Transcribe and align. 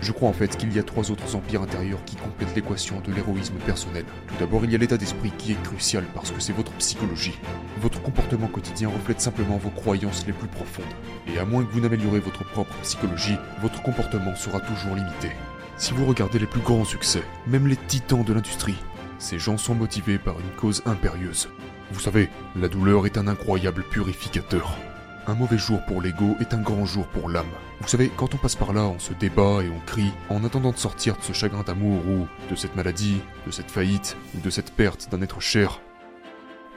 Je 0.00 0.12
crois 0.12 0.30
en 0.30 0.32
fait 0.32 0.56
qu'il 0.56 0.72
y 0.74 0.78
a 0.78 0.82
trois 0.82 1.10
autres 1.10 1.36
empires 1.36 1.62
intérieurs 1.62 2.04
qui 2.06 2.16
complètent 2.16 2.54
l'équation 2.54 3.00
de 3.00 3.12
l'héroïsme 3.12 3.56
personnel. 3.66 4.04
Tout 4.28 4.34
d'abord, 4.38 4.64
il 4.64 4.72
y 4.72 4.74
a 4.74 4.78
l'état 4.78 4.96
d'esprit 4.96 5.30
qui 5.36 5.52
est 5.52 5.62
crucial 5.62 6.04
parce 6.14 6.30
que 6.30 6.40
c'est 6.40 6.54
votre 6.54 6.72
psychologie. 6.72 7.38
Votre 7.80 8.00
comportement 8.00 8.46
quotidien 8.46 8.88
reflète 8.88 9.20
simplement 9.20 9.58
vos 9.58 9.70
croyances 9.70 10.26
les 10.26 10.32
plus 10.32 10.48
profondes. 10.48 10.84
Et 11.26 11.38
à 11.38 11.44
moins 11.44 11.64
que 11.64 11.72
vous 11.72 11.80
n'améliorez 11.80 12.20
votre 12.20 12.44
propre 12.44 12.74
psychologie, 12.82 13.36
votre 13.60 13.82
comportement 13.82 14.34
sera 14.34 14.60
toujours 14.60 14.94
limité. 14.94 15.30
Si 15.76 15.92
vous 15.92 16.06
regardez 16.06 16.38
les 16.38 16.46
plus 16.46 16.60
grands 16.60 16.84
succès, 16.84 17.22
même 17.46 17.66
les 17.66 17.76
titans 17.76 18.24
de 18.24 18.32
l'industrie, 18.32 18.78
ces 19.18 19.38
gens 19.38 19.58
sont 19.58 19.74
motivés 19.74 20.18
par 20.18 20.40
une 20.40 20.56
cause 20.56 20.82
impérieuse. 20.86 21.48
Vous 21.92 22.00
savez, 22.00 22.30
la 22.56 22.68
douleur 22.68 23.04
est 23.04 23.18
un 23.18 23.28
incroyable 23.28 23.84
purificateur. 23.90 24.78
Un 25.26 25.34
mauvais 25.34 25.58
jour 25.58 25.80
pour 25.86 26.00
l'ego 26.00 26.36
est 26.40 26.54
un 26.54 26.60
grand 26.60 26.86
jour 26.86 27.06
pour 27.06 27.28
l'âme. 27.28 27.50
Vous 27.80 27.88
savez, 27.88 28.10
quand 28.16 28.34
on 28.34 28.38
passe 28.38 28.56
par 28.56 28.72
là, 28.72 28.84
on 28.84 28.98
se 28.98 29.12
débat 29.12 29.62
et 29.62 29.68
on 29.68 29.78
crie 29.86 30.12
en 30.28 30.44
attendant 30.44 30.72
de 30.72 30.78
sortir 30.78 31.16
de 31.16 31.22
ce 31.22 31.32
chagrin 31.32 31.62
d'amour 31.62 32.02
ou 32.06 32.26
de 32.50 32.56
cette 32.56 32.74
maladie, 32.74 33.20
de 33.46 33.50
cette 33.50 33.70
faillite 33.70 34.16
ou 34.34 34.40
de 34.40 34.50
cette 34.50 34.72
perte 34.72 35.08
d'un 35.10 35.22
être 35.22 35.40
cher. 35.40 35.80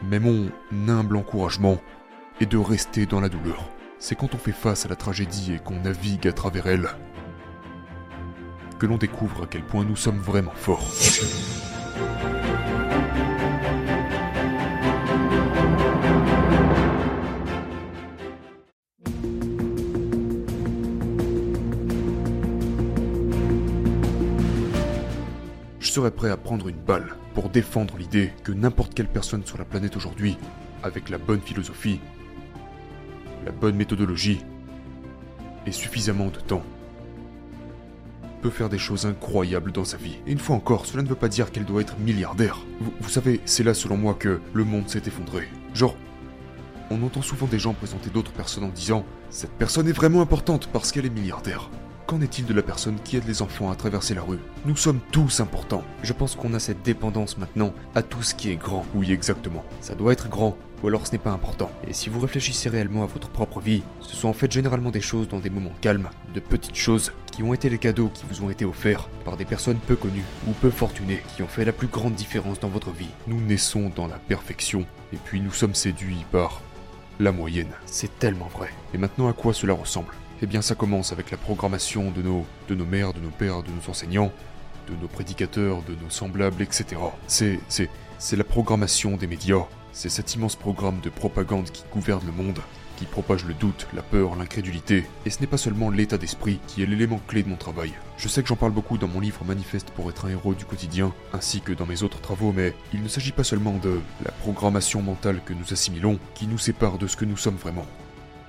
Mais 0.02 0.20
mon 0.20 0.50
humble 0.88 1.18
encouragement 1.18 1.80
est 2.42 2.46
de 2.46 2.58
rester 2.58 3.06
dans 3.06 3.22
la 3.22 3.30
douleur. 3.30 3.70
C'est 3.98 4.16
quand 4.16 4.36
on 4.36 4.38
fait 4.38 4.52
face 4.52 4.86
à 4.86 4.90
la 4.90 4.96
tragédie 4.96 5.54
et 5.54 5.60
qu'on 5.60 5.80
navigue 5.80 6.28
à 6.28 6.34
travers 6.34 6.68
elle 6.68 6.90
que 8.84 8.86
l'on 8.86 8.98
découvre 8.98 9.44
à 9.44 9.48
quel 9.48 9.64
point 9.64 9.86
nous 9.86 9.96
sommes 9.96 10.20
vraiment 10.20 10.52
forts. 10.56 10.92
Serais 25.94 26.10
prêt 26.10 26.32
à 26.32 26.38
prendre 26.38 26.70
une 26.70 26.76
balle 26.80 27.16
pour 27.36 27.50
défendre 27.50 27.98
l'idée 28.00 28.32
que 28.44 28.52
n'importe 28.52 28.96
quelle 28.96 29.08
personne 29.08 29.46
sur 29.46 29.60
la 29.60 29.64
planète 29.64 29.96
aujourd'hui, 29.96 30.38
avec 30.82 31.10
la 31.10 31.20
bonne 31.20 31.40
philosophie, 31.40 32.00
la 33.46 33.52
bonne 33.52 33.76
méthodologie 33.76 34.42
et 35.68 35.72
suffisamment 35.72 36.30
de 36.30 36.40
temps, 36.40 36.64
peut 38.42 38.50
faire 38.50 38.70
des 38.70 38.80
choses 38.80 39.06
incroyables 39.06 39.72
dans 39.72 39.86
sa 39.86 39.98
vie. 39.98 40.18
Et 40.26 40.32
une 40.32 40.40
fois 40.40 40.56
encore, 40.56 40.88
cela 40.88 41.04
ne 41.04 41.08
veut 41.08 41.14
pas 41.14 41.28
dire 41.28 41.52
qu'elle 41.52 41.64
doit 41.64 41.82
être 41.82 42.00
milliardaire. 42.00 42.66
Vous, 42.82 42.92
vous 43.00 43.10
savez, 43.10 43.40
c'est 43.46 43.64
là 43.64 43.76
selon 43.76 43.96
moi 43.96 44.16
que 44.16 44.42
le 44.52 44.64
monde 44.64 44.90
s'est 44.90 45.04
effondré. 45.06 45.48
Genre, 45.76 45.96
on 46.90 47.04
entend 47.04 47.22
souvent 47.22 47.46
des 47.46 47.60
gens 47.60 47.74
présenter 47.74 48.10
d'autres 48.10 48.34
personnes 48.34 48.64
en 48.64 48.70
disant 48.70 49.06
Cette 49.30 49.52
personne 49.52 49.88
est 49.88 49.94
vraiment 49.94 50.22
importante 50.22 50.70
parce 50.74 50.92
qu'elle 50.92 51.06
est 51.06 51.12
milliardaire. 51.12 51.70
Qu'en 52.06 52.20
est-il 52.20 52.46
de 52.46 52.54
la 52.54 52.62
personne 52.62 52.98
qui 53.02 53.16
aide 53.16 53.28
les 53.28 53.42
enfants 53.42 53.72
à 53.72 53.76
traverser 53.76 54.14
la 54.14 54.22
rue 54.22 54.40
Nous 54.66 54.76
sommes 54.76 55.00
tous 55.12 55.40
importants. 55.40 55.86
Je 56.04 56.12
pense 56.12 56.36
qu'on 56.36 56.54
a 56.54 56.60
cette 56.60 56.84
dépendance 56.84 57.38
maintenant 57.38 57.74
à 57.96 58.04
tout 58.04 58.22
ce 58.24 58.36
qui 58.36 58.50
est 58.50 58.58
grand. 58.58 58.86
Oui, 58.94 59.14
exactement. 59.14 59.64
Ça 59.80 59.96
doit 59.96 60.12
être 60.12 60.28
grand, 60.28 60.58
ou 60.84 60.88
alors 60.90 61.08
ce 61.08 61.14
n'est 61.14 61.18
pas 61.18 61.32
important. 61.32 61.72
Et 61.88 61.94
si 61.94 62.10
vous 62.10 62.20
réfléchissez 62.20 62.68
réellement 62.68 63.04
à 63.04 63.08
votre 63.08 63.30
propre 63.30 63.62
vie, 63.62 63.84
ce 64.02 64.18
sont 64.18 64.28
en 64.28 64.34
fait 64.34 64.52
généralement 64.52 64.92
des 64.92 65.00
choses 65.00 65.30
dans 65.30 65.40
des 65.40 65.50
moments 65.50 65.72
calmes, 65.80 66.10
de 66.34 66.42
petites 66.42 66.76
choses, 66.76 67.14
qui 67.32 67.42
ont 67.42 67.54
été 67.54 67.70
les 67.70 67.78
cadeaux 67.78 68.12
qui 68.14 68.26
vous 68.30 68.44
ont 68.44 68.50
été 68.50 68.66
offerts 68.66 69.08
par 69.24 69.38
des 69.38 69.46
personnes 69.46 69.80
peu 69.88 69.96
connues 69.96 70.26
ou 70.46 70.52
peu 70.52 70.72
fortunées, 70.72 71.24
qui 71.36 71.42
ont 71.42 71.48
fait 71.48 71.66
la 71.66 71.72
plus 71.72 71.88
grande 71.88 72.16
différence 72.16 72.60
dans 72.60 72.68
votre 72.68 72.92
vie. 72.92 73.10
Nous 73.28 73.40
naissons 73.40 73.90
dans 73.96 74.08
la 74.08 74.18
perfection, 74.18 74.86
et 75.14 75.18
puis 75.24 75.40
nous 75.40 75.54
sommes 75.54 75.74
séduits 75.74 76.26
par 76.34 76.62
la 77.22 77.32
moyenne. 77.32 77.72
C'est 77.86 78.20
tellement 78.20 78.48
vrai. 78.48 78.72
Et 78.94 78.98
maintenant 78.98 79.30
à 79.30 79.34
quoi 79.34 79.54
cela 79.54 79.74
ressemble? 79.74 80.14
Eh 80.44 80.46
bien 80.46 80.62
ça 80.62 80.76
commence 80.76 81.14
avec 81.14 81.32
la 81.32 81.38
programmation 81.38 82.12
de 82.12 82.22
nos, 82.22 82.46
de 82.68 82.76
nos 82.76 82.86
mères, 82.86 83.14
de 83.14 83.22
nos 83.22 83.30
pères, 83.30 83.64
de 83.64 83.70
nos 83.70 83.90
enseignants, 83.90 84.30
de 84.90 85.02
nos 85.02 85.08
prédicateurs, 85.08 85.82
de 85.84 85.96
nos 86.04 86.10
semblables, 86.10 86.62
etc. 86.62 86.98
C'est, 87.28 87.62
c'est, 87.70 87.90
c'est 88.20 88.36
la 88.36 88.44
programmation 88.44 89.16
des 89.16 89.26
médias. 89.26 89.64
C'est 89.94 90.10
cet 90.10 90.36
immense 90.36 90.58
programme 90.58 91.00
de 91.02 91.10
propagande 91.10 91.72
qui 91.72 91.86
gouverne 91.94 92.26
le 92.26 92.34
monde, 92.34 92.60
qui 92.98 93.06
propage 93.06 93.46
le 93.46 93.54
doute, 93.54 93.88
la 93.94 94.02
peur, 94.02 94.36
l'incrédulité. 94.36 95.06
Et 95.26 95.30
ce 95.30 95.40
n'est 95.40 95.48
pas 95.48 95.58
seulement 95.58 95.90
l'état 95.90 96.18
d'esprit 96.18 96.60
qui 96.68 96.84
est 96.84 96.88
l'élément 96.88 97.22
clé 97.26 97.44
de 97.44 97.48
mon 97.48 97.56
travail. 97.56 97.94
Je 98.18 98.28
sais 98.28 98.42
que 98.42 98.50
j'en 98.50 98.58
parle 98.58 98.74
beaucoup 98.74 98.98
dans 98.98 99.08
mon 99.08 99.22
livre 99.22 99.46
Manifeste 99.46 99.92
pour 99.92 100.10
être 100.10 100.26
un 100.26 100.30
héros 100.30 100.56
du 100.56 100.66
quotidien, 100.66 101.14
ainsi 101.32 101.62
que 101.62 101.72
dans 101.72 101.86
mes 101.86 102.04
autres 102.04 102.20
travaux, 102.20 102.52
mais 102.52 102.74
il 102.94 103.02
ne 103.02 103.08
s'agit 103.08 103.32
pas 103.32 103.46
seulement 103.46 103.78
de 103.78 104.02
la 104.26 104.32
programmation 104.32 105.02
mentale 105.02 105.40
que 105.46 105.54
nous 105.54 105.72
assimilons, 105.72 106.20
qui 106.36 106.48
nous 106.48 106.58
sépare 106.58 106.98
de 106.98 107.08
ce 107.08 107.16
que 107.16 107.24
nous 107.24 107.38
sommes 107.38 107.56
vraiment 107.56 107.86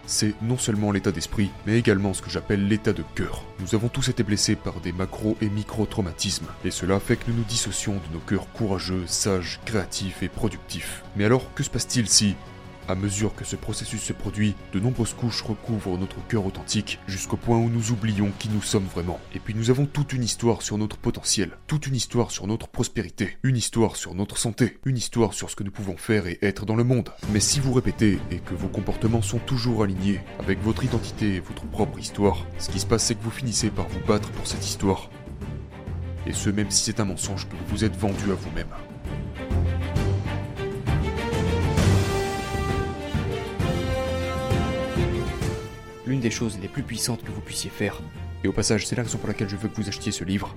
c'est 0.07 0.35
non 0.43 0.59
seulement 0.59 0.93
l'état 0.93 1.13
d'esprit, 1.13 1.51
mais 1.67 1.79
également 1.79 2.15
ce 2.15 2.23
que 2.23 2.31
j'appelle 2.31 2.69
l'état 2.69 2.93
de 2.93 3.05
cœur. 3.15 3.45
Nous 3.61 3.75
avons 3.75 3.89
tous 3.89 4.09
été 4.09 4.23
blessés 4.23 4.57
par 4.57 4.81
des 4.81 4.93
macro 4.93 5.37
et 5.41 5.49
micro-traumatismes, 5.49 6.47
et 6.65 6.71
cela 6.71 7.01
fait 7.01 7.17
que 7.17 7.31
nous 7.31 7.37
nous 7.37 7.45
dissocions 7.45 7.95
de 7.95 8.15
nos 8.15 8.21
cœurs 8.21 8.51
courageux, 8.53 9.05
sages, 9.07 9.61
créatifs 9.65 10.23
et 10.23 10.29
productifs. 10.29 11.03
Mais 11.17 11.25
alors, 11.25 11.53
que 11.55 11.63
se 11.63 11.71
passe-t-il 11.71 12.09
si, 12.09 12.37
à 12.89 12.95
mesure 12.95 13.35
que 13.35 13.45
ce 13.45 13.57
processus 13.57 14.03
se 14.03 14.13
produit, 14.13 14.55
de 14.73 14.81
nombreuses 14.81 15.15
couches 15.15 15.43
recouvrent 15.43 15.99
notre 15.99 16.25
cœur 16.27 16.47
authentique 16.47 16.99
jusqu'au 17.07 17.37
point 17.37 17.59
où 17.59 17.69
nous 17.69 17.93
oublions 17.93 18.31
qui 18.39 18.49
nous 18.49 18.63
sommes 18.63 18.87
vraiment. 18.87 19.21
Et 19.35 19.39
puis 19.39 19.55
nous 19.55 19.71
avons 19.71 19.87
toute 19.87 20.13
une 20.13 20.25
histoire 20.25 20.63
sur 20.63 20.79
notre 20.79 20.97
potentiel, 20.97 21.57
toute 21.67 21.87
une 21.87 21.97
histoire 21.97 22.31
sur 22.31 22.47
notre 22.47 22.69
prospérité, 22.69 23.37
une 23.43 23.57
histoire 23.57 23.97
sur 23.97 24.15
notre 24.15 24.39
santé, 24.39 24.79
une 24.85 24.97
histoire 24.97 25.35
sur 25.35 25.51
ce 25.51 25.57
que 25.57 25.65
nous 25.65 25.71
pouvons 25.71 25.97
faire 25.97 26.27
et 26.27 26.39
être 26.43 26.67
dans 26.67 26.77
le 26.77 26.85
monde. 26.85 27.11
Mais 27.33 27.41
si 27.41 27.61
vous 27.61 27.73
répétez 27.73 28.19
et 28.31 28.39
que 28.39 28.55
vos 28.55 28.69
comportements 28.69 29.23
sont 29.23 29.39
toujours 29.39 29.83
alignés 29.83 30.21
avec 30.39 30.63
votre 30.63 30.85
identité 30.85 31.37
et 31.37 31.41
votre 31.41 31.67
propre 31.67 31.99
histoire, 31.99 32.47
ce 32.59 32.71
qui 32.71 32.81
se 32.81 32.87
passe 32.87 33.05
c'est 33.05 33.15
que 33.15 33.23
vous 33.23 33.31
finissez 33.31 33.71
par 33.71 33.89
vous 33.89 34.01
battre 34.07 34.31
pour 34.31 34.47
cette 34.47 34.67
histoire. 34.67 35.11
Et 36.27 36.33
ce 36.33 36.51
même 36.51 36.71
si 36.71 36.85
c'est 36.85 37.01
un 37.01 37.05
mensonge 37.05 37.47
que 37.49 37.55
vous 37.55 37.65
vous 37.77 37.85
êtes 37.85 37.97
vendu 37.97 38.31
à 38.31 38.35
vous-même. 38.35 38.69
L'une 46.15 46.21
des 46.21 46.31
choses 46.31 46.61
les 46.63 46.69
plus 46.69 46.85
puissantes 46.85 47.25
que 47.25 47.33
vous 47.33 47.41
puissiez 47.41 47.71
faire, 47.71 48.01
et 48.45 48.49
au 48.49 48.53
passage 48.53 48.87
c'est 48.87 48.95
la 48.95 49.03
raison 49.03 49.19
pour 49.19 49.27
laquelle 49.27 49.49
je 49.49 49.57
veux 49.57 49.69
que 49.69 49.75
vous 49.75 49.89
achetiez 49.89 50.13
ce 50.13 50.23
livre, 50.23 50.55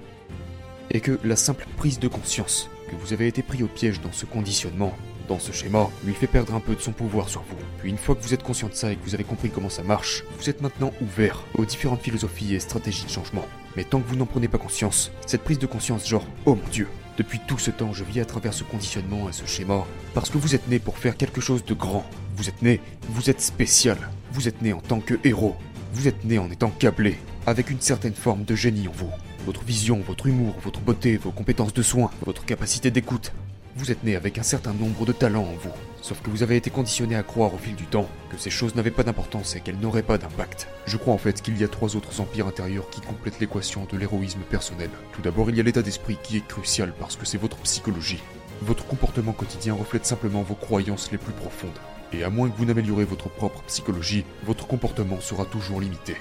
est 0.92 1.00
que 1.00 1.20
la 1.24 1.36
simple 1.36 1.66
prise 1.78 1.98
de 1.98 2.08
conscience 2.08 2.70
que 2.88 2.96
vous 2.96 3.12
avez 3.12 3.26
été 3.26 3.42
pris 3.42 3.64
au 3.64 3.68
piège 3.68 4.00
dans 4.00 4.12
ce 4.12 4.28
conditionnement, 4.28 4.96
dans 5.28 5.40
ce 5.40 5.52
schéma, 5.52 5.90
lui 6.06 6.14
fait 6.14 6.28
perdre 6.28 6.54
un 6.54 6.60
peu 6.60 6.76
de 6.76 6.80
son 6.80 6.92
pouvoir 6.92 7.28
sur 7.28 7.42
vous. 7.42 7.58
Puis 7.80 7.90
une 7.90 7.98
fois 7.98 8.14
que 8.14 8.22
vous 8.22 8.36
êtes 8.36 8.44
conscient 8.44 8.70
de 8.70 8.76
ça 8.76 8.92
et 8.92 8.98
que 8.98 9.04
vous 9.04 9.16
avez 9.16 9.24
compris 9.24 9.50
comment 9.50 9.68
ça 9.68 9.82
marche, 9.82 10.24
vous 10.38 10.48
êtes 10.48 10.62
maintenant 10.62 10.94
ouvert 11.02 11.44
aux 11.56 11.66
différentes 11.66 12.04
philosophies 12.04 12.54
et 12.54 12.60
stratégies 12.60 13.06
de 13.06 13.10
changement. 13.10 13.48
Mais 13.76 13.84
tant 13.84 14.00
que 14.00 14.08
vous 14.08 14.16
n'en 14.16 14.28
prenez 14.28 14.48
pas 14.48 14.60
conscience, 14.60 15.12
cette 15.26 15.44
prise 15.44 15.58
de 15.58 15.66
conscience 15.66 16.08
genre 16.08 16.28
«Oh 16.46 16.54
mon 16.54 16.70
Dieu, 16.70 16.88
depuis 17.18 17.40
tout 17.40 17.58
ce 17.58 17.72
temps 17.72 17.94
je 17.94 18.04
vis 18.04 18.20
à 18.22 18.26
travers 18.26 18.54
ce 18.54 18.64
conditionnement 18.64 19.28
et 19.30 19.34
ce 19.34 19.46
schéma, 19.46 19.86
parce 20.14 20.30
que 20.30 20.38
vous 20.38 20.56
êtes 20.56 20.68
né 20.68 20.80
pour 20.80 20.98
faire 20.98 21.18
quelque 21.18 21.42
chose 21.42 21.66
de 21.66 21.74
grand, 21.74 22.06
vous 22.36 22.48
êtes 22.48 22.62
né, 22.62 22.80
vous 23.10 23.30
êtes 23.30 23.42
spécial, 23.42 23.98
vous 24.32 24.48
êtes 24.48 24.62
né 24.62 24.74
en 24.74 24.82
tant 24.82 25.00
que 25.00 25.16
héros. 25.24 25.56
Vous 25.94 26.08
êtes 26.08 26.26
né 26.26 26.38
en 26.38 26.52
étant 26.52 26.70
câblé, 26.70 27.18
avec 27.46 27.70
une 27.72 27.82
certaine 27.82 28.14
forme 28.14 28.44
de 28.44 28.56
génie 28.56 28.88
en 28.88 28.92
vous. 28.92 29.10
Votre 29.46 29.64
vision, 29.64 30.02
votre 30.06 30.28
humour, 30.28 30.54
votre 30.64 30.82
beauté, 30.82 31.18
vos 31.18 31.32
compétences 31.32 31.74
de 31.74 31.82
soins, 31.82 32.12
votre 32.26 32.46
capacité 32.46 32.92
d'écoute. 32.92 33.32
Vous 33.78 33.92
êtes 33.92 34.04
né 34.04 34.16
avec 34.16 34.40
un 34.40 34.44
certain 34.44 34.74
nombre 34.74 35.06
de 35.06 35.12
talents 35.12 35.44
en 35.44 35.54
vous. 35.54 35.72
Sauf 36.02 36.20
que 36.24 36.32
vous 36.32 36.42
avez 36.42 36.56
été 36.56 36.72
conditionné 36.72 37.16
à 37.16 37.22
croire 37.22 37.54
au 37.54 37.60
fil 37.60 37.76
du 37.76 37.86
temps 37.86 38.10
que 38.32 38.38
ces 38.38 38.50
choses 38.50 38.74
n'avaient 38.74 38.90
pas 38.90 39.04
d'importance 39.04 39.56
et 39.56 39.60
qu'elles 39.60 39.78
n'auraient 39.78 40.02
pas 40.02 40.18
d'impact. 40.18 40.68
Je 40.88 40.98
crois 40.98 41.14
en 41.14 41.20
fait 41.20 41.44
qu'il 41.44 41.56
y 41.60 41.64
a 41.64 41.68
trois 41.68 41.96
autres 41.96 42.20
empires 42.20 42.48
intérieurs 42.48 42.90
qui 42.90 43.02
complètent 43.02 43.40
l'équation 43.40 43.86
de 43.86 43.96
l'héroïsme 43.96 44.40
personnel. 44.50 44.90
Tout 45.14 45.22
d'abord, 45.22 45.52
il 45.52 45.58
y 45.58 45.60
a 45.60 45.64
l'état 45.64 45.84
d'esprit 45.84 46.18
qui 46.24 46.38
est 46.38 46.48
crucial 46.48 46.92
parce 47.00 47.18
que 47.18 47.28
c'est 47.28 47.38
votre 47.38 47.58
psychologie. 47.58 48.24
Votre 48.64 48.88
comportement 48.88 49.32
quotidien 49.32 49.76
reflète 49.76 50.08
simplement 50.08 50.42
vos 50.42 50.56
croyances 50.56 51.12
les 51.12 51.20
plus 51.20 51.34
profondes. 51.34 51.70
Et 52.14 52.24
à 52.24 52.32
moins 52.32 52.50
que 52.50 52.58
vous 52.58 52.66
n'améliorez 52.66 53.06
votre 53.06 53.30
propre 53.30 53.62
psychologie, 53.68 54.26
votre 54.44 54.66
comportement 54.66 55.22
sera 55.22 55.46
toujours 55.46 55.82
limité. 55.82 56.16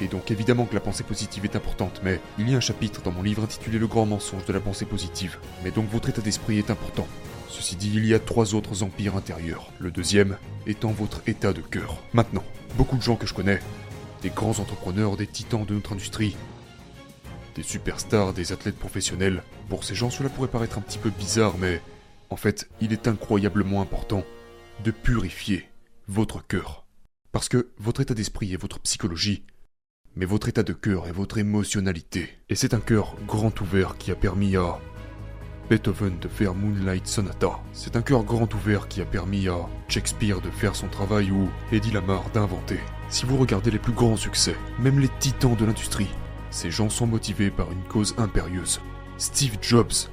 Et 0.00 0.06
donc 0.06 0.30
évidemment 0.30 0.66
que 0.66 0.74
la 0.74 0.80
pensée 0.80 1.02
positive 1.02 1.44
est 1.44 1.56
importante, 1.56 2.00
mais 2.04 2.20
il 2.38 2.48
y 2.48 2.54
a 2.54 2.56
un 2.56 2.60
chapitre 2.60 3.02
dans 3.02 3.10
mon 3.10 3.22
livre 3.22 3.42
intitulé 3.42 3.78
Le 3.78 3.86
grand 3.86 4.06
mensonge 4.06 4.44
de 4.44 4.52
la 4.52 4.60
pensée 4.60 4.84
positive. 4.84 5.38
Mais 5.64 5.70
donc 5.70 5.90
votre 5.90 6.08
état 6.08 6.22
d'esprit 6.22 6.58
est 6.58 6.70
important. 6.70 7.06
Ceci 7.48 7.76
dit, 7.76 7.90
il 7.94 8.06
y 8.06 8.14
a 8.14 8.20
trois 8.20 8.54
autres 8.54 8.82
empires 8.82 9.16
intérieurs. 9.16 9.70
Le 9.80 9.90
deuxième 9.90 10.36
étant 10.66 10.90
votre 10.90 11.22
état 11.26 11.52
de 11.52 11.62
cœur. 11.62 11.96
Maintenant, 12.12 12.44
beaucoup 12.76 12.96
de 12.96 13.02
gens 13.02 13.16
que 13.16 13.26
je 13.26 13.34
connais, 13.34 13.60
des 14.22 14.30
grands 14.30 14.58
entrepreneurs, 14.60 15.16
des 15.16 15.26
titans 15.26 15.64
de 15.64 15.74
notre 15.74 15.92
industrie, 15.92 16.36
des 17.56 17.62
superstars, 17.62 18.34
des 18.34 18.52
athlètes 18.52 18.78
professionnels, 18.78 19.42
pour 19.68 19.82
ces 19.82 19.94
gens 19.94 20.10
cela 20.10 20.28
pourrait 20.28 20.48
paraître 20.48 20.78
un 20.78 20.82
petit 20.82 20.98
peu 20.98 21.10
bizarre, 21.10 21.56
mais 21.58 21.80
en 22.30 22.36
fait, 22.36 22.68
il 22.80 22.92
est 22.92 23.08
incroyablement 23.08 23.80
important 23.80 24.22
de 24.84 24.90
purifier 24.90 25.68
votre 26.06 26.46
cœur. 26.46 26.84
Parce 27.32 27.48
que 27.48 27.68
votre 27.78 28.00
état 28.00 28.14
d'esprit 28.14 28.52
est 28.52 28.60
votre 28.60 28.78
psychologie, 28.80 29.42
mais 30.18 30.26
votre 30.26 30.48
état 30.48 30.64
de 30.64 30.72
cœur 30.72 31.06
est 31.06 31.12
votre 31.12 31.38
émotionnalité. 31.38 32.28
Et 32.48 32.56
c'est 32.56 32.74
un 32.74 32.80
cœur 32.80 33.14
grand 33.28 33.60
ouvert 33.60 33.96
qui 33.96 34.10
a 34.10 34.16
permis 34.16 34.56
à 34.56 34.80
Beethoven 35.70 36.18
de 36.18 36.26
faire 36.26 36.56
Moonlight 36.56 37.06
Sonata. 37.06 37.60
C'est 37.72 37.94
un 37.94 38.02
cœur 38.02 38.24
grand 38.24 38.52
ouvert 38.52 38.88
qui 38.88 39.00
a 39.00 39.04
permis 39.04 39.46
à 39.46 39.68
Shakespeare 39.86 40.40
de 40.40 40.50
faire 40.50 40.74
son 40.74 40.88
travail 40.88 41.30
ou 41.30 41.48
Eddie 41.70 41.92
Lamar 41.92 42.28
d'inventer. 42.34 42.80
Si 43.08 43.26
vous 43.26 43.36
regardez 43.36 43.70
les 43.70 43.78
plus 43.78 43.92
grands 43.92 44.16
succès, 44.16 44.56
même 44.80 44.98
les 44.98 45.10
titans 45.20 45.54
de 45.54 45.64
l'industrie, 45.64 46.10
ces 46.50 46.72
gens 46.72 46.90
sont 46.90 47.06
motivés 47.06 47.52
par 47.52 47.70
une 47.70 47.84
cause 47.84 48.16
impérieuse. 48.18 48.80
Steve 49.18 49.58
Jobs 49.62 50.10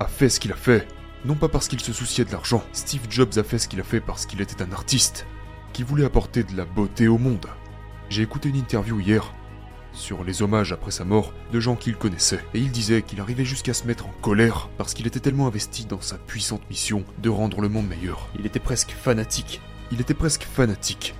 a 0.00 0.06
fait 0.06 0.28
ce 0.28 0.38
qu'il 0.38 0.52
a 0.52 0.56
fait, 0.56 0.86
non 1.24 1.34
pas 1.34 1.48
parce 1.48 1.66
qu'il 1.66 1.80
se 1.80 1.94
souciait 1.94 2.26
de 2.26 2.32
l'argent. 2.32 2.62
Steve 2.74 3.06
Jobs 3.08 3.38
a 3.38 3.42
fait 3.42 3.58
ce 3.58 3.68
qu'il 3.68 3.80
a 3.80 3.84
fait 3.84 4.00
parce 4.00 4.26
qu'il 4.26 4.42
était 4.42 4.62
un 4.62 4.72
artiste, 4.72 5.26
qui 5.72 5.82
voulait 5.82 6.04
apporter 6.04 6.42
de 6.42 6.54
la 6.54 6.66
beauté 6.66 7.08
au 7.08 7.16
monde. 7.16 7.46
J'ai 8.10 8.22
écouté 8.22 8.48
une 8.48 8.56
interview 8.56 8.98
hier 8.98 9.32
sur 9.92 10.24
les 10.24 10.42
hommages 10.42 10.72
après 10.72 10.90
sa 10.90 11.04
mort 11.04 11.32
de 11.52 11.60
gens 11.60 11.76
qu'il 11.76 11.94
connaissait, 11.94 12.44
et 12.54 12.58
il 12.58 12.72
disait 12.72 13.02
qu'il 13.02 13.20
arrivait 13.20 13.44
jusqu'à 13.44 13.72
se 13.72 13.86
mettre 13.86 14.06
en 14.06 14.14
colère 14.20 14.68
parce 14.78 14.94
qu'il 14.94 15.06
était 15.06 15.20
tellement 15.20 15.46
investi 15.46 15.84
dans 15.84 16.00
sa 16.00 16.18
puissante 16.18 16.68
mission 16.68 17.04
de 17.22 17.28
rendre 17.28 17.60
le 17.60 17.68
monde 17.68 17.86
meilleur. 17.86 18.28
Il 18.36 18.46
était 18.46 18.58
presque 18.58 18.90
fanatique. 18.90 19.60
Il 19.92 20.00
était 20.00 20.14
presque 20.14 20.42
fanatique. 20.42 21.14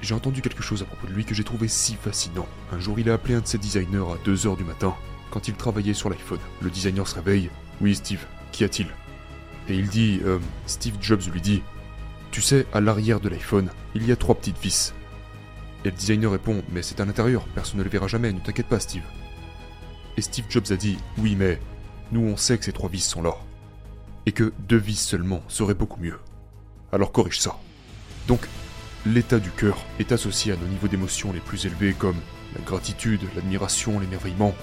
J'ai 0.00 0.14
entendu 0.14 0.42
quelque 0.42 0.64
chose 0.64 0.82
à 0.82 0.84
propos 0.84 1.06
de 1.06 1.12
lui 1.12 1.24
que 1.24 1.34
j'ai 1.34 1.44
trouvé 1.44 1.68
si 1.68 1.94
fascinant. 1.94 2.48
Un 2.72 2.80
jour, 2.80 2.98
il 2.98 3.08
a 3.08 3.14
appelé 3.14 3.36
un 3.36 3.40
de 3.40 3.46
ses 3.46 3.58
designers 3.58 3.98
à 3.98 4.28
2h 4.28 4.56
du 4.56 4.64
matin, 4.64 4.96
quand 5.30 5.46
il 5.46 5.54
travaillait 5.54 5.94
sur 5.94 6.10
l'iPhone. 6.10 6.40
Le 6.60 6.70
designer 6.70 7.06
se 7.06 7.14
réveille. 7.14 7.50
Oui, 7.80 7.94
Steve, 7.94 8.26
qu'y 8.50 8.64
a-t-il? 8.64 8.88
Et 9.68 9.76
il 9.76 9.88
dit, 9.88 10.20
euh, 10.24 10.40
Steve 10.66 10.96
Jobs 11.00 11.22
lui 11.32 11.40
dit, 11.40 11.62
Tu 12.32 12.42
sais, 12.42 12.66
à 12.72 12.80
l'arrière 12.80 13.20
de 13.20 13.28
l'iPhone, 13.28 13.70
il 13.94 14.04
y 14.04 14.10
a 14.10 14.16
trois 14.16 14.34
petites 14.34 14.60
vis. 14.60 14.92
Et 15.84 15.90
le 15.90 15.96
designer 15.96 16.30
répond 16.30 16.62
Mais 16.72 16.82
c'est 16.82 17.00
à 17.00 17.04
l'intérieur, 17.04 17.46
personne 17.54 17.78
ne 17.78 17.84
le 17.84 17.90
verra 17.90 18.06
jamais, 18.06 18.32
ne 18.32 18.40
t'inquiète 18.40 18.68
pas, 18.68 18.80
Steve. 18.80 19.02
Et 20.16 20.22
Steve 20.22 20.46
Jobs 20.48 20.70
a 20.70 20.76
dit 20.76 20.98
Oui, 21.18 21.36
mais 21.36 21.58
nous 22.12 22.22
on 22.22 22.36
sait 22.36 22.58
que 22.58 22.64
ces 22.64 22.72
trois 22.72 22.90
vis 22.90 23.04
sont 23.04 23.22
là. 23.22 23.34
Et 24.26 24.32
que 24.32 24.52
deux 24.68 24.76
vis 24.76 25.00
seulement 25.00 25.42
serait 25.48 25.74
beaucoup 25.74 26.00
mieux. 26.00 26.18
Alors 26.92 27.12
corrige 27.12 27.40
ça. 27.40 27.58
Donc, 28.28 28.46
l'état 29.06 29.38
du 29.38 29.50
cœur 29.50 29.78
est 29.98 30.12
associé 30.12 30.52
à 30.52 30.56
nos 30.56 30.66
niveaux 30.66 30.88
d'émotions 30.88 31.32
les 31.32 31.40
plus 31.40 31.66
élevés 31.66 31.94
comme 31.94 32.20
la 32.54 32.60
gratitude, 32.64 33.22
l'admiration, 33.34 33.98
l'émerveillement. 33.98 34.54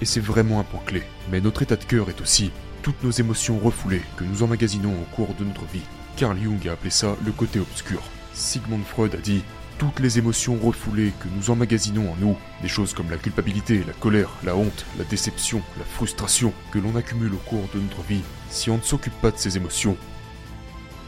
Et 0.00 0.06
c'est 0.06 0.20
vraiment 0.20 0.60
un 0.60 0.64
point 0.64 0.80
clé. 0.86 1.02
Mais 1.30 1.40
notre 1.40 1.62
état 1.62 1.76
de 1.76 1.84
cœur 1.84 2.08
est 2.08 2.20
aussi 2.20 2.50
toutes 2.82 3.02
nos 3.02 3.10
émotions 3.10 3.58
refoulées 3.58 4.02
que 4.16 4.24
nous 4.24 4.42
emmagasinons 4.42 4.92
au 4.92 5.14
cours 5.16 5.34
de 5.34 5.44
notre 5.44 5.64
vie. 5.66 5.82
Carl 6.16 6.38
Jung 6.38 6.68
a 6.68 6.72
appelé 6.72 6.90
ça 6.90 7.16
le 7.24 7.32
côté 7.32 7.58
obscur. 7.58 8.02
Sigmund 8.34 8.84
Freud 8.84 9.14
a 9.14 9.18
dit 9.18 9.42
toutes 9.78 10.00
les 10.00 10.18
émotions 10.18 10.56
refoulées 10.56 11.12
que 11.20 11.28
nous 11.36 11.50
emmagasinons 11.50 12.12
en 12.12 12.16
nous, 12.16 12.36
des 12.62 12.68
choses 12.68 12.94
comme 12.94 13.10
la 13.10 13.16
culpabilité, 13.16 13.82
la 13.86 13.92
colère, 13.92 14.30
la 14.44 14.56
honte, 14.56 14.86
la 14.98 15.04
déception, 15.04 15.62
la 15.78 15.84
frustration 15.84 16.52
que 16.70 16.78
l'on 16.78 16.96
accumule 16.96 17.34
au 17.34 17.48
cours 17.48 17.68
de 17.74 17.80
notre 17.80 18.02
vie, 18.02 18.22
si 18.50 18.70
on 18.70 18.76
ne 18.76 18.82
s'occupe 18.82 19.20
pas 19.20 19.30
de 19.30 19.38
ces 19.38 19.56
émotions, 19.56 19.96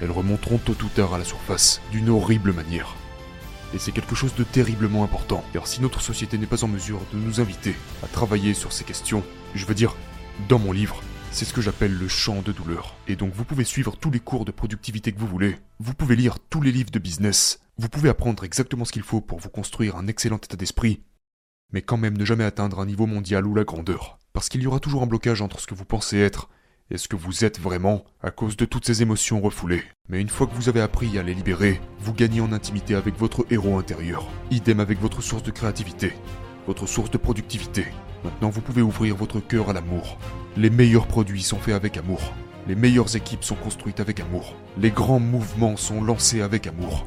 elles 0.00 0.10
remonteront 0.10 0.58
tôt 0.58 0.76
ou 0.82 0.88
tard 0.88 1.14
à 1.14 1.18
la 1.18 1.24
surface, 1.24 1.80
d'une 1.90 2.08
horrible 2.08 2.52
manière. 2.52 2.94
Et 3.74 3.78
c'est 3.78 3.92
quelque 3.92 4.14
chose 4.14 4.34
de 4.34 4.44
terriblement 4.44 5.04
important, 5.04 5.44
car 5.52 5.66
si 5.66 5.80
notre 5.80 6.00
société 6.00 6.38
n'est 6.38 6.46
pas 6.46 6.64
en 6.64 6.68
mesure 6.68 7.00
de 7.12 7.18
nous 7.18 7.40
inviter 7.40 7.74
à 8.02 8.06
travailler 8.06 8.54
sur 8.54 8.72
ces 8.72 8.84
questions, 8.84 9.22
je 9.54 9.66
veux 9.66 9.74
dire, 9.74 9.96
dans 10.48 10.58
mon 10.58 10.72
livre, 10.72 11.02
c'est 11.32 11.44
ce 11.44 11.52
que 11.52 11.60
j'appelle 11.60 11.92
le 11.92 12.08
champ 12.08 12.42
de 12.42 12.52
douleur. 12.52 12.94
Et 13.08 13.16
donc 13.16 13.32
vous 13.34 13.44
pouvez 13.44 13.64
suivre 13.64 13.96
tous 13.96 14.10
les 14.10 14.20
cours 14.20 14.44
de 14.44 14.52
productivité 14.52 15.12
que 15.12 15.18
vous 15.18 15.26
voulez, 15.26 15.56
vous 15.80 15.94
pouvez 15.94 16.16
lire 16.16 16.38
tous 16.38 16.62
les 16.62 16.72
livres 16.72 16.90
de 16.90 16.98
business, 16.98 17.60
vous 17.78 17.90
pouvez 17.90 18.08
apprendre 18.08 18.44
exactement 18.44 18.87
ce 18.87 18.93
qu'il 18.93 19.02
faut 19.02 19.20
pour 19.20 19.38
vous 19.38 19.50
construire 19.50 19.96
un 19.96 20.06
excellent 20.06 20.38
état 20.38 20.56
d'esprit, 20.56 21.02
mais 21.73 21.82
quand 21.82 21.99
même 21.99 22.17
ne 22.17 22.25
jamais 22.25 22.44
atteindre 22.44 22.81
un 22.81 22.87
niveau 22.87 23.06
mondial 23.06 23.46
ou 23.46 23.55
la 23.55 23.64
grandeur. 23.64 24.19
Parce 24.32 24.49
qu'il 24.49 24.62
y 24.62 24.67
aura 24.67 24.81
toujours 24.81 25.02
un 25.02 25.06
blocage 25.06 25.43
entre 25.43 25.61
ce 25.61 25.67
que 25.67 25.75
vous 25.75 25.84
pensez 25.84 26.19
être 26.19 26.49
et 26.90 26.96
ce 26.96 27.06
que 27.08 27.17
vous 27.17 27.44
êtes 27.44 27.61
vraiment 27.61 28.05
à 28.23 28.31
cause 28.31 28.56
de 28.56 28.64
toutes 28.64 28.87
ces 28.87 29.02
émotions 29.02 29.43
refoulées. 29.43 29.82
Mais 30.08 30.23
une 30.23 30.31
fois 30.31 30.46
que 30.46 30.55
vous 30.55 30.70
avez 30.70 30.81
appris 30.81 31.19
à 31.19 31.23
les 31.23 31.34
libérer, 31.34 31.81
vous 31.99 32.14
gagnez 32.14 32.40
en 32.40 32.52
intimité 32.52 32.94
avec 32.94 33.19
votre 33.19 33.44
héros 33.50 33.78
intérieur. 33.78 34.26
Idem 34.50 34.81
avec 34.81 34.99
votre 34.99 35.20
source 35.20 35.43
de 35.43 35.50
créativité, 35.50 36.14
votre 36.67 36.87
source 36.87 37.11
de 37.11 37.19
productivité. 37.19 37.87
Maintenant, 38.25 38.50
vous 38.50 38.62
pouvez 38.62 38.82
ouvrir 38.82 39.17
votre 39.17 39.40
cœur 39.40 39.69
à 39.69 39.73
l'amour. 39.75 40.17
Les 40.56 40.70
meilleurs 40.70 41.08
produits 41.08 41.43
sont 41.43 41.58
faits 41.58 41.75
avec 41.75 41.99
amour. 41.99 42.32
Les 42.69 42.75
meilleures 42.75 43.17
équipes 43.17 43.44
sont 43.44 43.55
construites 43.55 44.00
avec 44.00 44.19
amour. 44.20 44.55
Les 44.78 44.90
grands 44.90 45.20
mouvements 45.20 45.76
sont 45.76 46.02
lancés 46.02 46.40
avec 46.40 46.67
amour. 46.67 47.06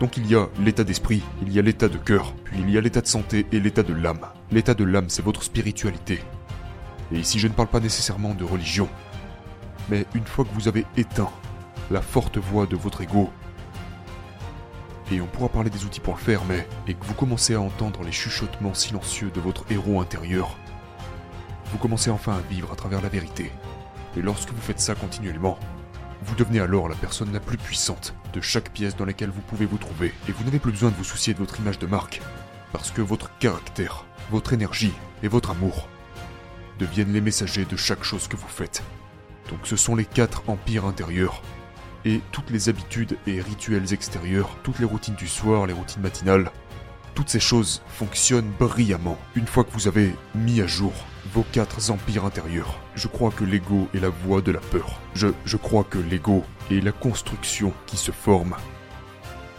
Donc 0.00 0.16
il 0.16 0.26
y 0.30 0.36
a 0.36 0.48
l'état 0.60 0.84
d'esprit, 0.84 1.22
il 1.42 1.52
y 1.52 1.58
a 1.58 1.62
l'état 1.62 1.88
de 1.88 1.98
cœur, 1.98 2.32
puis 2.44 2.58
il 2.60 2.70
y 2.70 2.78
a 2.78 2.80
l'état 2.80 3.00
de 3.00 3.06
santé 3.06 3.46
et 3.50 3.58
l'état 3.58 3.82
de 3.82 3.92
l'âme. 3.92 4.20
L'état 4.52 4.74
de 4.74 4.84
l'âme, 4.84 5.08
c'est 5.08 5.24
votre 5.24 5.42
spiritualité. 5.42 6.20
Et 7.12 7.18
ici, 7.18 7.38
je 7.38 7.48
ne 7.48 7.52
parle 7.52 7.68
pas 7.68 7.80
nécessairement 7.80 8.34
de 8.34 8.44
religion. 8.44 8.88
Mais 9.88 10.06
une 10.14 10.26
fois 10.26 10.44
que 10.44 10.54
vous 10.54 10.68
avez 10.68 10.84
éteint 10.96 11.30
la 11.90 12.02
forte 12.02 12.38
voix 12.38 12.66
de 12.66 12.76
votre 12.76 13.00
ego, 13.00 13.30
et 15.10 15.20
on 15.20 15.26
pourra 15.26 15.48
parler 15.48 15.70
des 15.70 15.84
outils 15.84 16.00
pour 16.00 16.14
le 16.14 16.20
faire, 16.20 16.44
mais 16.44 16.66
et 16.86 16.94
que 16.94 17.04
vous 17.04 17.14
commencez 17.14 17.54
à 17.54 17.60
entendre 17.60 18.02
les 18.04 18.12
chuchotements 18.12 18.74
silencieux 18.74 19.30
de 19.30 19.40
votre 19.40 19.64
héros 19.70 20.00
intérieur, 20.00 20.56
vous 21.72 21.78
commencez 21.78 22.10
enfin 22.10 22.34
à 22.34 22.40
vivre 22.50 22.70
à 22.72 22.76
travers 22.76 23.00
la 23.00 23.08
vérité. 23.08 23.50
Et 24.16 24.22
lorsque 24.22 24.50
vous 24.50 24.60
faites 24.60 24.80
ça 24.80 24.94
continuellement, 24.94 25.58
vous 26.22 26.34
devenez 26.34 26.60
alors 26.60 26.88
la 26.88 26.94
personne 26.94 27.32
la 27.32 27.40
plus 27.40 27.58
puissante 27.58 28.14
de 28.32 28.40
chaque 28.40 28.70
pièce 28.70 28.96
dans 28.96 29.04
laquelle 29.04 29.30
vous 29.30 29.40
pouvez 29.40 29.66
vous 29.66 29.78
trouver, 29.78 30.12
et 30.28 30.32
vous 30.32 30.44
n'avez 30.44 30.58
plus 30.58 30.72
besoin 30.72 30.90
de 30.90 30.96
vous 30.96 31.04
soucier 31.04 31.34
de 31.34 31.38
votre 31.38 31.60
image 31.60 31.78
de 31.78 31.86
marque, 31.86 32.20
parce 32.72 32.90
que 32.90 33.02
votre 33.02 33.36
caractère, 33.38 34.04
votre 34.30 34.52
énergie 34.52 34.92
et 35.22 35.28
votre 35.28 35.50
amour 35.50 35.88
deviennent 36.78 37.12
les 37.12 37.20
messagers 37.20 37.64
de 37.64 37.76
chaque 37.76 38.04
chose 38.04 38.28
que 38.28 38.36
vous 38.36 38.48
faites. 38.48 38.82
Donc 39.48 39.60
ce 39.64 39.76
sont 39.76 39.96
les 39.96 40.04
quatre 40.04 40.42
empires 40.48 40.84
intérieurs. 40.84 41.42
Et 42.04 42.20
toutes 42.30 42.50
les 42.50 42.68
habitudes 42.68 43.18
et 43.26 43.40
rituels 43.40 43.92
extérieurs, 43.92 44.56
toutes 44.62 44.78
les 44.78 44.84
routines 44.84 45.16
du 45.16 45.26
soir, 45.26 45.66
les 45.66 45.72
routines 45.72 46.02
matinales, 46.02 46.50
toutes 47.14 47.28
ces 47.28 47.40
choses 47.40 47.82
fonctionnent 47.88 48.52
brillamment 48.58 49.18
une 49.34 49.46
fois 49.46 49.64
que 49.64 49.72
vous 49.72 49.88
avez 49.88 50.14
mis 50.34 50.60
à 50.60 50.66
jour 50.66 50.92
vos 51.32 51.44
quatre 51.52 51.90
empires 51.90 52.24
intérieurs. 52.24 52.80
Je 52.94 53.08
crois 53.08 53.30
que 53.30 53.44
l'ego 53.44 53.88
est 53.94 54.00
la 54.00 54.08
voie 54.08 54.40
de 54.40 54.52
la 54.52 54.60
peur. 54.60 55.00
Je, 55.14 55.28
je 55.44 55.56
crois 55.56 55.84
que 55.84 55.98
l'ego 55.98 56.44
est 56.70 56.80
la 56.80 56.92
construction 56.92 57.72
qui 57.86 57.96
se 57.96 58.12
forme 58.12 58.56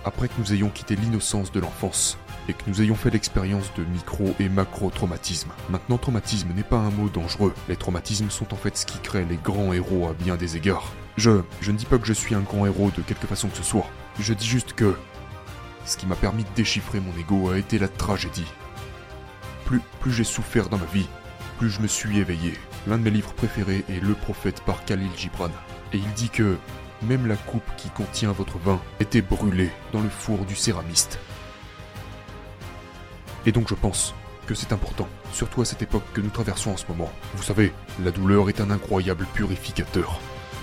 après 0.06 0.27
que 0.27 0.33
nous 0.39 0.54
ayons 0.54 0.69
quitté 0.69 0.95
l'innocence 0.95 1.51
de 1.51 1.60
l'enfance 1.60 2.18
et 2.48 2.54
que 2.54 2.63
nous 2.68 2.81
ayons 2.81 2.95
fait 2.95 3.12
l'expérience 3.12 3.71
de 3.77 3.83
micro 3.83 4.33
et 4.39 4.50
macro 4.50 4.89
traumatisme. 4.89 5.51
Maintenant, 5.69 5.98
traumatisme 5.98 6.50
n'est 6.56 6.63
pas 6.63 6.77
un 6.77 6.89
mot 6.89 7.10
dangereux. 7.10 7.54
Les 7.68 7.75
traumatismes 7.75 8.30
sont 8.30 8.54
en 8.54 8.57
fait 8.57 8.75
ce 8.75 8.86
qui 8.86 8.98
crée 9.00 9.25
les 9.25 9.36
grands 9.36 9.71
héros 9.74 10.07
à 10.07 10.13
bien 10.13 10.36
des 10.36 10.57
égards. 10.57 10.92
Je, 11.18 11.42
je 11.62 11.71
ne 11.71 11.77
dis 11.77 11.86
pas 11.86 11.98
que 12.00 12.07
je 12.07 12.13
suis 12.13 12.33
un 12.33 12.39
grand 12.39 12.66
héros 12.66 12.92
de 12.95 13.01
quelque 13.04 13.27
façon 13.27 13.50
que 13.50 13.57
ce 13.57 13.63
soit. 13.63 13.88
Je 14.19 14.33
dis 14.33 14.48
juste 14.48 14.74
que 14.74 14.95
ce 15.86 15.98
qui 15.98 16.07
m'a 16.07 16.16
permis 16.16 16.44
de 16.44 16.50
déchiffrer 16.56 17.00
mon 17.00 17.16
ego 17.19 17.52
a 17.52 17.57
été 17.57 17.78
la 17.78 17.88
tragédie. 17.88 18.47
Plus, 19.66 19.81
plus 19.99 20.11
j'ai 20.11 20.23
souffert 20.23 20.69
dans 20.69 20.78
ma 20.78 20.85
vie, 20.85 21.07
plus 21.59 21.69
je 21.69 21.81
me 21.81 21.87
suis 21.87 22.19
éveillé. 22.19 22.54
L'un 22.87 22.97
de 22.97 23.04
mes 23.04 23.09
livres 23.09 23.33
préférés 23.33 23.83
est 23.89 24.01
Le 24.01 24.13
Prophète 24.13 24.61
par 24.61 24.85
Khalil 24.85 25.09
Gibran. 25.18 25.49
Et 25.92 25.97
il 25.97 26.13
dit 26.13 26.30
que 26.30 26.56
même 27.01 27.28
la 27.28 27.35
coupe 27.35 27.69
qui 27.75 27.89
contient 27.89 28.31
votre 28.31 28.57
vin 28.59 28.80
était 29.01 29.21
brûlée 29.21 29.69
dans 29.92 29.99
le 29.99 30.07
four 30.07 30.45
du 30.45 30.56
céramiste. 30.56 31.19
Et 33.45 33.51
donc 33.51 33.68
je 33.68 33.75
pense 33.75 34.16
que 34.47 34.56
c'est 34.56 34.71
important, 34.71 35.09
surtout 35.33 35.61
à 35.61 35.66
cette 35.66 35.81
époque 35.81 36.06
que 36.13 36.21
nous 36.21 36.30
traversons 36.30 36.71
en 36.71 36.78
ce 36.78 36.87
moment. 36.87 37.11
Vous 37.35 37.44
savez, 37.44 37.73
la 38.06 38.11
douleur 38.11 38.47
est 38.47 38.61
un 38.61 38.71
incroyable 38.71 39.28
purificateur. 39.33 40.21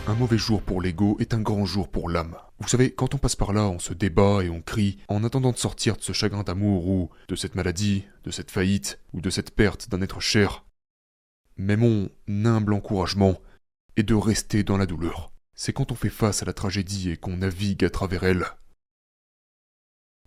Un 0.09 0.15
mauvais 0.15 0.39
jour 0.39 0.63
pour 0.63 0.81
l'ego 0.81 1.19
est 1.21 1.35
un 1.35 1.43
grand 1.43 1.67
jour 1.67 1.89
pour 1.89 2.09
l'âme. 2.09 2.37
Vous 2.61 2.69
savez, 2.69 2.91
quand 2.91 3.15
on 3.15 3.19
passe 3.19 3.37
par 3.37 3.53
là, 3.53 3.65
on 3.69 3.79
se 3.79 3.93
débat 3.93 4.43
et 4.43 4.49
on 4.49 4.63
crie 4.63 4.97
en 5.09 5.25
attendant 5.25 5.53
de 5.53 5.59
sortir 5.59 5.99
de 5.99 6.03
ce 6.03 6.15
chagrin 6.15 6.43
d'amour 6.43 6.89
ou 6.89 7.11
de 7.29 7.37
cette 7.37 7.55
maladie, 7.55 8.07
de 8.25 8.31
cette 8.31 8.51
faillite 8.51 8.99
ou 9.13 9.21
de 9.21 9.29
cette 9.29 9.55
perte 9.55 9.91
d'un 9.91 10.01
être 10.01 10.21
cher. 10.21 10.63
Mais 11.57 11.77
mon 11.77 12.09
humble 12.29 12.75
encouragement 12.75 13.41
est 13.97 14.03
de 14.03 14.15
rester 14.15 14.63
dans 14.63 14.77
la 14.77 14.87
douleur 14.87 15.33
c'est 15.57 15.73
quand 15.73 15.91
on 15.91 15.97
fait 15.97 16.11
face 16.11 16.43
à 16.43 16.47
la 16.47 16.53
tragédie 16.53 17.11
et 17.11 17.17
qu'on 17.17 17.39
navigue 17.39 17.85
à 17.85 17.91
travers 17.91 18.23
elle 18.23 18.45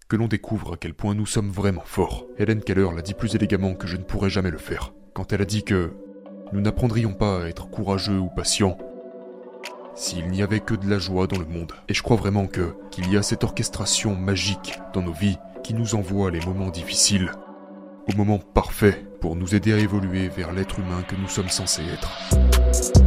que 0.10 0.16
l'on 0.16 0.28
découvre 0.28 0.74
à 0.74 0.78
quel 0.78 0.96
point 0.96 1.14
nous 1.14 1.28
sommes 1.28 1.52
vraiment 1.52 1.84
forts. 1.86 2.26
Helen 2.40 2.64
Keller 2.64 2.90
l'a 2.96 3.04
dit 3.04 3.14
plus 3.14 3.36
élégamment 3.36 3.76
que 3.76 3.86
je 3.86 3.96
ne 3.96 4.02
pourrais 4.02 4.32
jamais 4.32 4.50
le 4.50 4.58
faire, 4.58 4.92
quand 5.14 5.32
elle 5.32 5.44
a 5.44 5.46
dit 5.46 5.64
que 5.64 5.94
nous 6.52 6.62
n'apprendrions 6.62 7.14
pas 7.14 7.44
à 7.44 7.48
être 7.48 7.70
courageux 7.70 8.18
ou 8.18 8.28
patients 8.28 8.80
s'il 9.94 10.28
n'y 10.30 10.42
avait 10.42 10.62
que 10.62 10.74
de 10.74 10.90
la 10.90 10.98
joie 10.98 11.28
dans 11.28 11.38
le 11.38 11.46
monde. 11.46 11.74
Et 11.90 11.94
je 11.94 12.02
crois 12.02 12.18
vraiment 12.18 12.48
que 12.48 12.74
qu'il 12.90 13.12
y 13.12 13.18
a 13.18 13.22
cette 13.22 13.44
orchestration 13.44 14.16
magique 14.16 14.80
dans 14.94 15.04
nos 15.04 15.14
vies 15.14 15.38
qui 15.64 15.76
nous 15.76 15.94
envoie 15.94 16.32
les 16.32 16.40
moments 16.40 16.72
difficiles 16.72 17.32
au 18.12 18.18
moment 18.18 18.40
parfait 18.40 19.04
pour 19.22 19.36
nous 19.36 19.56
aider 19.56 19.74
à 19.74 19.78
évoluer 19.78 20.30
vers 20.30 20.52
l'être 20.52 20.80
humain 20.80 21.04
que 21.08 21.16
nous 21.16 21.28
sommes 21.28 21.50
censés 21.50 21.84
être. 21.84 22.99